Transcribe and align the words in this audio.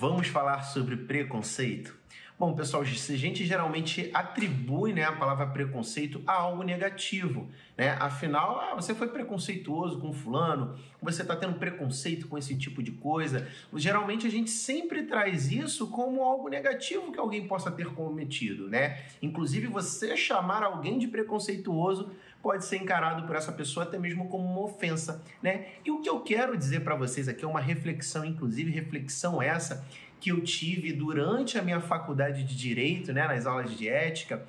Vamos 0.00 0.28
falar 0.28 0.62
sobre 0.62 0.96
preconceito? 0.96 1.92
Bom, 2.38 2.54
pessoal, 2.54 2.84
a 2.84 2.86
gente 2.86 3.44
geralmente 3.44 4.12
atribui 4.14 4.92
né, 4.92 5.02
a 5.02 5.10
palavra 5.10 5.44
preconceito 5.48 6.22
a 6.24 6.34
algo 6.34 6.62
negativo. 6.62 7.48
Né? 7.76 7.96
Afinal, 7.98 8.60
ah, 8.60 8.76
você 8.76 8.94
foi 8.94 9.08
preconceituoso 9.08 9.98
com 9.98 10.12
fulano, 10.12 10.78
você 11.02 11.22
está 11.22 11.34
tendo 11.34 11.54
preconceito 11.54 12.28
com 12.28 12.38
esse 12.38 12.56
tipo 12.56 12.80
de 12.80 12.92
coisa. 12.92 13.48
Geralmente 13.74 14.24
a 14.24 14.30
gente 14.30 14.50
sempre 14.50 15.02
traz 15.02 15.50
isso 15.50 15.88
como 15.88 16.22
algo 16.22 16.48
negativo 16.48 17.10
que 17.10 17.18
alguém 17.18 17.48
possa 17.48 17.72
ter 17.72 17.92
cometido. 17.92 18.68
Né? 18.68 19.02
Inclusive, 19.20 19.66
você 19.66 20.16
chamar 20.16 20.62
alguém 20.62 20.96
de 20.96 21.08
preconceituoso 21.08 22.08
pode 22.40 22.64
ser 22.64 22.76
encarado 22.76 23.26
por 23.26 23.34
essa 23.34 23.50
pessoa 23.50 23.84
até 23.84 23.98
mesmo 23.98 24.28
como 24.28 24.44
uma 24.44 24.60
ofensa. 24.60 25.24
Né? 25.42 25.70
E 25.84 25.90
o 25.90 26.00
que 26.00 26.08
eu 26.08 26.20
quero 26.20 26.56
dizer 26.56 26.84
para 26.84 26.94
vocês 26.94 27.26
aqui 27.26 27.44
é 27.44 27.48
uma 27.48 27.60
reflexão, 27.60 28.24
inclusive 28.24 28.70
reflexão 28.70 29.42
essa 29.42 29.84
que 30.20 30.30
eu 30.30 30.42
tive 30.42 30.92
durante 30.92 31.58
a 31.58 31.62
minha 31.62 31.80
faculdade 31.80 32.44
de 32.44 32.56
direito, 32.56 33.12
né, 33.12 33.26
nas 33.26 33.46
aulas 33.46 33.76
de 33.76 33.88
ética, 33.88 34.46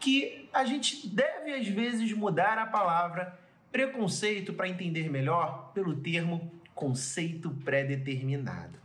que 0.00 0.48
a 0.52 0.64
gente 0.64 1.06
deve 1.08 1.52
às 1.54 1.66
vezes 1.68 2.12
mudar 2.12 2.58
a 2.58 2.66
palavra 2.66 3.38
preconceito 3.70 4.52
para 4.52 4.68
entender 4.68 5.10
melhor 5.10 5.70
pelo 5.72 5.96
termo 5.96 6.52
conceito 6.74 7.50
pré-determinado. 7.64 8.82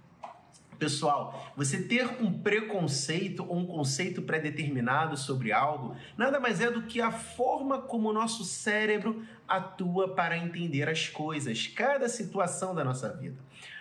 Pessoal, 0.78 1.52
você 1.58 1.82
ter 1.82 2.06
um 2.22 2.32
preconceito 2.32 3.44
ou 3.44 3.58
um 3.58 3.66
conceito 3.66 4.22
pré-determinado 4.22 5.18
sobre 5.18 5.52
algo 5.52 5.96
nada 6.16 6.40
mais 6.40 6.62
é 6.62 6.70
do 6.70 6.84
que 6.84 7.02
a 7.02 7.12
forma 7.12 7.82
como 7.82 8.10
o 8.10 8.14
nosso 8.14 8.44
cérebro 8.44 9.26
atua 9.48 10.14
para 10.14 10.38
entender 10.38 10.88
as 10.88 11.10
coisas, 11.10 11.66
cada 11.66 12.08
situação 12.08 12.76
da 12.76 12.84
nossa 12.84 13.12
vida. 13.12 13.38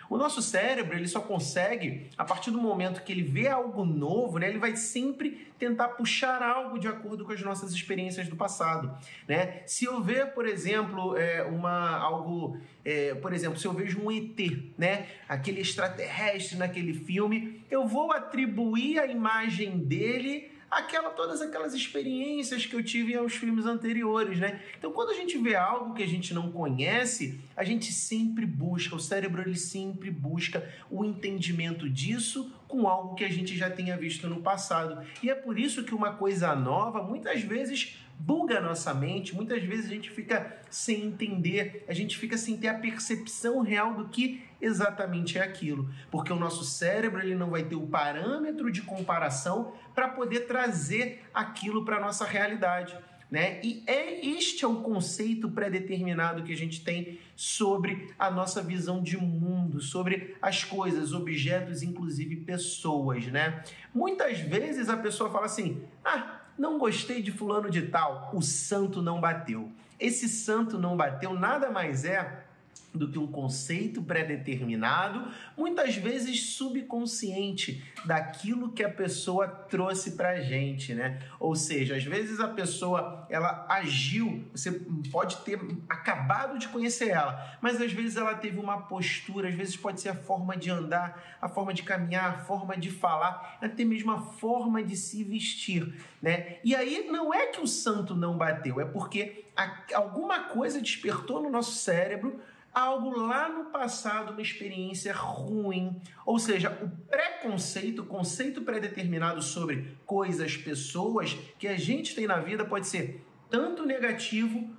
O 0.09 0.17
nosso 0.17 0.41
cérebro, 0.41 0.95
ele 0.95 1.07
só 1.07 1.19
consegue, 1.19 2.09
a 2.17 2.23
partir 2.23 2.51
do 2.51 2.59
momento 2.59 3.01
que 3.03 3.11
ele 3.11 3.23
vê 3.23 3.47
algo 3.47 3.83
novo, 3.83 4.37
né, 4.39 4.47
ele 4.47 4.57
vai 4.57 4.75
sempre 4.75 5.47
tentar 5.59 5.89
puxar 5.89 6.41
algo 6.41 6.79
de 6.79 6.87
acordo 6.87 7.25
com 7.25 7.31
as 7.31 7.41
nossas 7.41 7.71
experiências 7.71 8.27
do 8.29 8.35
passado. 8.35 8.95
Né? 9.27 9.63
Se 9.65 9.85
eu 9.85 10.01
ver, 10.01 10.27
por 10.27 10.47
exemplo, 10.47 11.17
é, 11.17 11.43
uma, 11.43 11.97
algo, 11.97 12.57
é, 12.85 13.15
por 13.15 13.33
exemplo, 13.33 13.59
se 13.59 13.65
eu 13.65 13.73
vejo 13.73 13.99
um 13.99 14.11
ET, 14.11 14.37
né, 14.77 15.07
aquele 15.27 15.61
extraterrestre 15.61 16.57
naquele 16.57 16.93
filme, 16.93 17.61
eu 17.69 17.85
vou 17.85 18.11
atribuir 18.11 18.99
a 18.99 19.07
imagem 19.07 19.79
dele 19.79 20.56
aquela 20.69 21.09
todas 21.09 21.41
aquelas 21.41 21.73
experiências 21.73 22.65
que 22.65 22.75
eu 22.75 22.83
tive 22.83 23.15
aos 23.15 23.33
filmes 23.33 23.65
anteriores, 23.65 24.39
né? 24.39 24.61
Então, 24.77 24.91
quando 24.91 25.11
a 25.11 25.13
gente 25.13 25.37
vê 25.37 25.55
algo 25.55 25.93
que 25.93 26.03
a 26.03 26.07
gente 26.07 26.33
não 26.33 26.51
conhece, 26.51 27.39
a 27.55 27.63
gente 27.63 27.91
sempre 27.91 28.45
busca, 28.45 28.95
o 28.95 28.99
cérebro 28.99 29.41
ele 29.41 29.57
sempre 29.57 30.11
busca 30.11 30.67
o 30.89 31.03
entendimento 31.05 31.89
disso 31.89 32.51
com 32.67 32.87
algo 32.87 33.15
que 33.15 33.23
a 33.23 33.29
gente 33.29 33.55
já 33.55 33.69
tenha 33.69 33.97
visto 33.97 34.27
no 34.27 34.41
passado. 34.41 35.05
E 35.23 35.29
é 35.29 35.35
por 35.35 35.57
isso 35.57 35.83
que 35.83 35.95
uma 35.95 36.13
coisa 36.13 36.55
nova 36.55 37.01
muitas 37.01 37.41
vezes 37.41 37.97
buga 38.19 38.57
a 38.57 38.61
nossa 38.61 38.93
mente, 38.93 39.35
muitas 39.35 39.63
vezes 39.63 39.85
a 39.85 39.93
gente 39.93 40.09
fica 40.09 40.57
sem 40.69 41.05
entender, 41.05 41.85
a 41.87 41.93
gente 41.93 42.17
fica 42.17 42.37
sem 42.37 42.57
ter 42.57 42.67
a 42.67 42.73
percepção 42.73 43.61
real 43.61 43.93
do 43.93 44.09
que 44.09 44.43
exatamente 44.59 45.37
é 45.37 45.43
aquilo, 45.43 45.87
porque 46.09 46.33
o 46.33 46.35
nosso 46.35 46.63
cérebro 46.63 47.21
ele 47.21 47.35
não 47.35 47.51
vai 47.51 47.63
ter 47.63 47.75
o 47.75 47.85
parâmetro 47.85 48.71
de 48.71 48.81
comparação 48.81 49.73
para 49.93 50.07
poder 50.07 50.41
trazer 50.41 51.23
aquilo 51.33 51.85
para 51.85 51.99
nossa 51.99 52.25
realidade. 52.25 52.97
Né? 53.29 53.59
E 53.61 53.83
é 53.85 54.25
este 54.25 54.63
é 54.63 54.67
o 54.67 54.77
conceito 54.77 55.51
pré-determinado 55.51 56.43
que 56.43 56.53
a 56.53 56.55
gente 56.55 56.81
tem 56.81 57.19
sobre 57.35 58.13
a 58.17 58.31
nossa 58.31 58.61
visão 58.61 59.03
de 59.03 59.17
mundo, 59.17 59.81
sobre 59.81 60.37
as 60.41 60.63
coisas, 60.63 61.11
objetos, 61.11 61.83
inclusive 61.83 62.37
pessoas, 62.37 63.27
né? 63.27 63.63
Muitas 63.93 64.39
vezes 64.39 64.87
a 64.87 64.95
pessoa 64.95 65.29
fala 65.29 65.45
assim: 65.45 65.83
"Ah, 66.05 66.39
não 66.57 66.79
gostei 66.79 67.21
de 67.21 67.31
fulano 67.33 67.69
de 67.69 67.81
tal, 67.83 68.31
o 68.33 68.41
santo 68.41 69.01
não 69.01 69.19
bateu". 69.19 69.69
Esse 69.99 70.29
santo 70.29 70.77
não 70.77 70.95
bateu 70.95 71.33
nada 71.33 71.69
mais 71.69 72.05
é 72.05 72.46
do 72.93 73.09
que 73.09 73.19
um 73.19 73.27
conceito 73.27 74.01
pré-determinado, 74.01 75.31
muitas 75.55 75.95
vezes 75.95 76.53
subconsciente 76.53 77.83
daquilo 78.05 78.71
que 78.71 78.83
a 78.83 78.89
pessoa 78.89 79.47
trouxe 79.47 80.11
pra 80.11 80.41
gente, 80.41 80.93
né? 80.93 81.19
Ou 81.39 81.55
seja, 81.55 81.95
às 81.95 82.03
vezes 82.03 82.39
a 82.39 82.47
pessoa 82.47 83.25
ela 83.29 83.65
agiu, 83.69 84.45
você 84.51 84.71
pode 85.11 85.37
ter 85.37 85.59
acabado 85.87 86.57
de 86.57 86.67
conhecer 86.67 87.09
ela, 87.09 87.57
mas 87.61 87.81
às 87.81 87.91
vezes 87.91 88.17
ela 88.17 88.35
teve 88.35 88.59
uma 88.59 88.81
postura, 88.81 89.49
às 89.49 89.55
vezes 89.55 89.75
pode 89.75 90.01
ser 90.01 90.09
a 90.09 90.15
forma 90.15 90.57
de 90.57 90.69
andar, 90.69 91.37
a 91.41 91.47
forma 91.47 91.73
de 91.73 91.83
caminhar, 91.83 92.29
a 92.29 92.37
forma 92.45 92.75
de 92.75 92.89
falar, 92.89 93.57
até 93.61 93.83
mesmo 93.83 94.11
a 94.11 94.21
forma 94.21 94.83
de 94.83 94.95
se 94.95 95.23
vestir, 95.23 95.93
né? 96.21 96.57
E 96.63 96.75
aí 96.75 97.07
não 97.09 97.33
é 97.33 97.47
que 97.47 97.61
o 97.61 97.67
santo 97.67 98.15
não 98.15 98.37
bateu, 98.37 98.79
é 98.79 98.85
porque 98.85 99.46
alguma 99.93 100.45
coisa 100.45 100.81
despertou 100.81 101.41
no 101.41 101.49
nosso 101.49 101.73
cérebro 101.73 102.39
algo 102.73 103.09
lá 103.09 103.49
no 103.49 103.65
passado, 103.71 104.31
uma 104.31 104.41
experiência 104.41 105.11
ruim. 105.11 105.99
Ou 106.25 106.37
seja, 106.37 106.69
o 106.81 106.89
preconceito, 107.07 108.03
o 108.03 108.05
conceito 108.05 108.61
pré-determinado 108.61 109.41
sobre 109.41 109.97
coisas, 110.05 110.55
pessoas 110.55 111.35
que 111.57 111.67
a 111.67 111.75
gente 111.75 112.13
tem 112.13 112.27
na 112.27 112.39
vida 112.39 112.63
pode 112.63 112.87
ser 112.87 113.25
tanto 113.49 113.83
negativo 113.83 114.69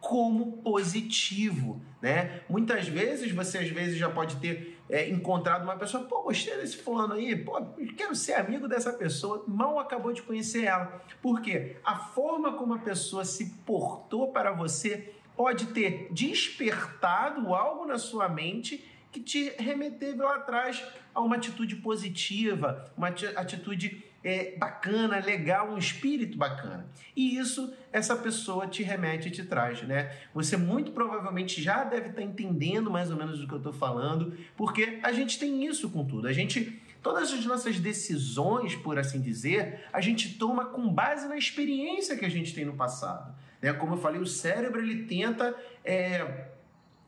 como 0.00 0.58
positivo, 0.62 1.80
né? 2.00 2.42
Muitas 2.48 2.88
vezes 2.88 3.30
você 3.32 3.58
às 3.58 3.68
vezes 3.68 3.98
já 3.98 4.08
pode 4.08 4.36
ter 4.36 4.78
é, 4.88 5.08
encontrado 5.08 5.62
uma 5.62 5.76
pessoa, 5.76 6.04
pô, 6.04 6.22
gostei 6.22 6.56
desse 6.56 6.78
fulano 6.78 7.14
aí, 7.14 7.36
pô, 7.36 7.60
quero 7.96 8.14
ser 8.14 8.34
amigo 8.34 8.66
dessa 8.66 8.92
pessoa, 8.92 9.44
mal 9.46 9.78
acabou 9.78 10.12
de 10.12 10.22
conhecer 10.22 10.64
ela. 10.64 11.02
Por 11.22 11.40
quê? 11.40 11.76
A 11.84 11.96
forma 11.96 12.54
como 12.54 12.74
a 12.74 12.78
pessoa 12.78 13.24
se 13.24 13.50
portou 13.64 14.32
para 14.32 14.52
você 14.52 15.12
pode 15.36 15.66
ter 15.68 16.08
despertado 16.10 17.54
algo 17.54 17.86
na 17.86 17.98
sua 17.98 18.28
mente 18.28 18.84
que 19.10 19.20
te 19.20 19.50
remeteu 19.58 20.16
lá 20.16 20.36
atrás 20.36 20.82
a 21.14 21.20
uma 21.20 21.36
atitude 21.36 21.76
positiva, 21.76 22.90
uma 22.96 23.08
atitude 23.08 24.04
é, 24.22 24.56
bacana, 24.56 25.18
legal, 25.18 25.70
um 25.70 25.78
espírito 25.78 26.36
bacana. 26.36 26.86
E 27.16 27.36
isso 27.36 27.74
essa 27.92 28.14
pessoa 28.16 28.66
te 28.66 28.82
remete 28.82 29.28
e 29.28 29.30
te 29.30 29.44
traz, 29.44 29.82
né? 29.82 30.14
Você 30.34 30.56
muito 30.56 30.92
provavelmente 30.92 31.62
já 31.62 31.82
deve 31.84 32.10
estar 32.10 32.22
entendendo 32.22 32.90
mais 32.90 33.10
ou 33.10 33.16
menos 33.16 33.38
do 33.38 33.46
que 33.46 33.52
eu 33.52 33.58
estou 33.58 33.72
falando, 33.72 34.36
porque 34.56 35.00
a 35.02 35.12
gente 35.12 35.38
tem 35.38 35.66
isso 35.66 35.90
com 35.90 36.04
tudo. 36.04 36.28
A 36.28 36.32
gente 36.32 36.80
Todas 37.02 37.32
as 37.32 37.46
nossas 37.46 37.80
decisões, 37.80 38.76
por 38.76 38.98
assim 38.98 39.22
dizer, 39.22 39.86
a 39.90 40.02
gente 40.02 40.34
toma 40.34 40.66
com 40.66 40.86
base 40.92 41.26
na 41.28 41.36
experiência 41.38 42.16
que 42.16 42.26
a 42.26 42.28
gente 42.28 42.54
tem 42.54 42.66
no 42.66 42.74
passado. 42.74 43.34
Né? 43.60 43.72
Como 43.72 43.94
eu 43.94 43.98
falei, 43.98 44.20
o 44.20 44.26
cérebro 44.26 44.80
ele 44.82 45.04
tenta 45.06 45.54
é, 45.82 46.48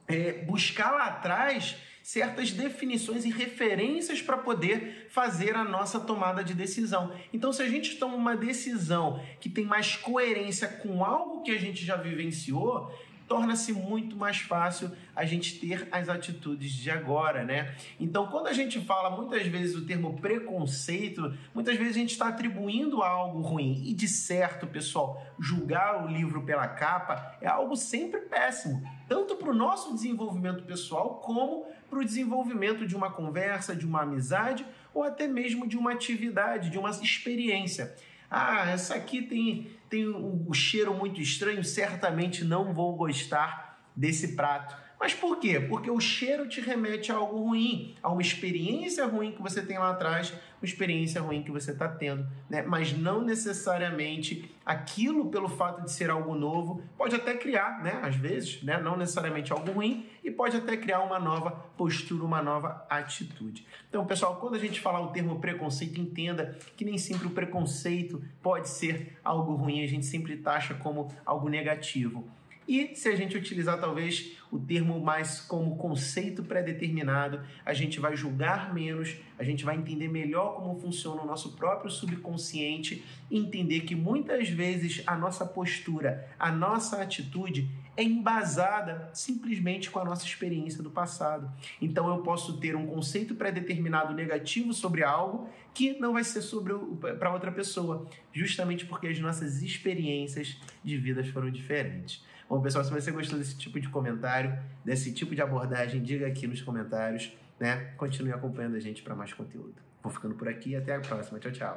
é, 0.09 0.33
buscar 0.45 0.93
lá 0.93 1.05
atrás 1.09 1.77
certas 2.03 2.51
definições 2.51 3.25
e 3.25 3.31
referências 3.31 4.21
para 4.21 4.39
poder 4.39 5.07
fazer 5.11 5.55
a 5.55 5.65
nossa 5.65 6.01
tomada 6.01 6.43
de 6.43 6.55
decisão. 6.55 7.15
Então, 7.33 7.53
se 7.53 7.63
a 7.63 7.69
gente 7.69 7.97
toma 7.97 8.17
uma 8.17 8.37
decisão 8.37 9.23
que 9.41 9.49
tem 9.49 9.65
mais 9.65 9.97
coerência 9.97 10.69
com 10.69 11.05
algo 11.05 11.43
que 11.43 11.51
a 11.51 11.59
gente 11.59 11.85
já 11.85 11.97
vivenciou, 11.97 12.93
torna-se 13.27 13.73
muito 13.73 14.17
mais 14.17 14.39
fácil 14.39 14.91
a 15.15 15.25
gente 15.25 15.59
ter 15.59 15.89
as 15.91 16.09
atitudes 16.09 16.73
de 16.73 16.91
agora, 16.91 17.45
né? 17.45 17.75
Então, 17.99 18.27
quando 18.27 18.47
a 18.47 18.53
gente 18.53 18.81
fala 18.81 19.11
muitas 19.11 19.47
vezes 19.47 19.77
o 19.77 19.87
termo 19.87 20.19
preconceito, 20.21 21.35
muitas 21.55 21.77
vezes 21.77 21.97
a 21.97 21.99
gente 22.01 22.13
está 22.13 22.29
atribuindo 22.29 23.03
algo 23.03 23.41
ruim. 23.41 23.83
E 23.85 23.95
de 23.95 24.09
certo, 24.09 24.67
pessoal, 24.67 25.23
julgar 25.39 26.05
o 26.05 26.09
livro 26.09 26.43
pela 26.43 26.69
capa 26.69 27.37
é 27.41 27.47
algo 27.47 27.77
sempre 27.77 28.21
péssimo, 28.21 28.83
tanto 29.09 29.37
para 29.37 29.51
o 29.51 29.55
nosso 29.55 29.95
desenvolvimento 29.95 30.65
pessoal 30.65 31.17
como 31.17 31.67
para 31.89 31.99
o 31.99 32.05
desenvolvimento 32.05 32.87
de 32.87 32.97
uma 32.97 33.11
conversa, 33.11 33.77
de 33.77 33.87
uma 33.87 34.03
amizade 34.03 34.65
ou 34.95 35.03
até 35.03 35.29
mesmo 35.29 35.67
de 35.67 35.77
uma 35.77 35.93
atividade, 35.93 36.71
de 36.71 36.79
uma 36.79 36.91
experiência. 36.91 37.95
Ah, 38.35 38.71
essa 38.71 38.95
aqui 38.95 39.21
tem, 39.21 39.71
tem 39.91 40.09
o 40.09 40.55
cheiro 40.55 40.95
muito 40.95 41.21
estranho, 41.21 41.63
certamente 41.63 42.43
não 42.47 42.73
vou 42.73 42.97
gostar 42.97 43.79
desse 43.95 44.35
prato. 44.35 44.75
Mas 44.99 45.13
por 45.13 45.39
quê? 45.39 45.61
Porque 45.61 45.91
o 45.91 46.01
cheiro 46.01 46.49
te 46.49 46.61
remete 46.61 47.13
a 47.13 47.17
algo 47.17 47.37
ruim, 47.49 47.95
a 48.03 48.11
uma 48.11 48.23
experiência 48.23 49.05
ruim 49.05 49.33
que 49.33 49.43
você 49.43 49.61
tem 49.61 49.77
lá 49.77 49.91
atrás, 49.91 50.31
uma 50.31 50.65
experiência 50.65 51.21
ruim 51.21 51.43
que 51.43 51.51
você 51.51 51.73
está 51.73 51.89
tendo, 51.89 52.27
né? 52.49 52.63
Mas 52.63 52.97
não 52.97 53.21
necessariamente 53.21 54.51
aquilo, 54.65 55.29
pelo 55.29 55.49
fato 55.49 55.85
de 55.85 55.93
ser 55.93 56.09
algo 56.09 56.35
novo, 56.35 56.83
pode 56.97 57.15
até 57.15 57.35
criar, 57.35 57.83
né? 57.83 57.99
Às 58.03 58.17
vezes, 58.17 58.63
né? 58.63 58.81
Não 58.81 58.97
necessariamente 58.97 59.53
algo 59.53 59.73
ruim 59.73 60.07
pode 60.33 60.57
até 60.57 60.77
criar 60.77 61.01
uma 61.01 61.19
nova 61.19 61.51
postura, 61.77 62.25
uma 62.25 62.43
nova 62.43 62.87
atitude. 62.89 63.67
Então, 63.89 64.05
pessoal, 64.07 64.37
quando 64.37 64.55
a 64.55 64.59
gente 64.59 64.81
falar 64.81 65.01
o 65.01 65.09
termo 65.09 65.39
preconceito, 65.39 66.01
entenda 66.01 66.59
que 66.77 66.85
nem 66.85 66.99
sempre 66.99 67.27
o 67.27 67.31
preconceito 67.31 68.23
pode 68.43 68.69
ser 68.69 69.19
algo 69.25 69.55
ruim, 69.55 69.83
a 69.83 69.87
gente 69.87 70.07
sempre 70.07 70.37
taxa 70.37 70.75
como 70.75 71.13
algo 71.25 71.49
negativo. 71.49 72.29
E 72.67 72.95
se 72.95 73.09
a 73.09 73.17
gente 73.17 73.37
utilizar 73.37 73.81
talvez 73.81 74.37
o 74.51 74.59
termo 74.59 75.01
mais 75.01 75.41
como 75.41 75.77
conceito 75.77 76.45
pré-determinado, 76.45 77.41
a 77.65 77.73
gente 77.73 77.99
vai 77.99 78.17
julgar 78.17 78.73
menos, 78.73 79.17
a 79.39 79.43
gente 79.43 79.65
vai 79.65 79.77
entender 79.77 80.09
melhor 80.09 80.55
como 80.55 80.79
funciona 80.79 81.23
o 81.23 81.27
nosso 81.27 81.57
próprio 81.57 81.91
subconsciente, 81.91 83.05
entender 83.31 83.81
que 83.81 83.97
muitas 83.97 84.49
vezes 84.49 85.03
a 85.07 85.17
nossa 85.17 85.45
postura, 85.45 86.29
a 86.39 86.53
nossa 86.53 87.03
atitude 87.03 87.69
é 87.97 88.03
embasada 88.03 89.11
simplesmente 89.13 89.91
com 89.91 89.99
a 89.99 90.05
nossa 90.05 90.25
experiência 90.25 90.83
do 90.83 90.91
passado. 90.91 91.51
Então 91.81 92.09
eu 92.09 92.23
posso 92.23 92.59
ter 92.59 92.75
um 92.75 92.87
conceito 92.87 93.35
pré-determinado 93.35 94.15
negativo 94.15 94.73
sobre 94.73 95.03
algo 95.03 95.49
que 95.75 95.99
não 95.99 96.15
vai 96.15 96.25
ser 96.25 96.43
sobre 96.43 96.75
para 97.19 97.33
outra 97.33 97.53
pessoa, 97.53 98.07
justamente 98.33 98.87
porque 98.87 99.09
as 99.09 99.19
nossas 99.19 99.63
experiências 99.63 100.59
de 100.83 100.97
vidas 100.97 101.29
foram 101.29 101.51
diferentes. 101.51 102.25
Bom, 102.49 102.61
pessoal, 102.61 102.85
se 102.85 102.91
você 102.91 103.11
gostou 103.11 103.39
desse 103.39 103.57
tipo 103.57 103.81
de 103.81 103.89
comentário, 103.89 104.59
desse 104.85 105.13
tipo 105.13 105.35
de 105.35 105.41
abordagem, 105.41 106.03
diga 106.03 106.27
aqui 106.27 106.47
nos 106.47 106.61
comentários, 106.61 107.33
né? 107.59 107.93
Continue 107.97 108.33
acompanhando 108.33 108.77
a 108.77 108.81
gente 108.81 109.03
para 109.03 109.15
mais 109.15 109.33
conteúdo. 109.33 109.75
Vou 110.03 110.13
ficando 110.13 110.35
por 110.35 110.49
aqui 110.49 110.71
e 110.71 110.77
até 110.77 110.95
a 110.95 111.01
próxima. 111.01 111.39
Tchau, 111.39 111.53
tchau. 111.53 111.71